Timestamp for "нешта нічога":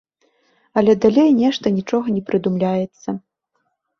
1.41-2.07